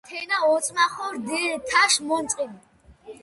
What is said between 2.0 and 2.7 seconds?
მონწყილი.